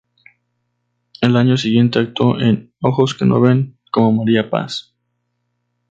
El 1.21 1.37
año 1.37 1.57
siguiente 1.57 1.99
actuó 1.99 2.39
en 2.41 2.73
"Ojos 2.81 3.13
que 3.13 3.23
no 3.23 3.39
ven" 3.39 3.77
como 3.91 4.11
María 4.11 4.49
Paz. 4.49 4.95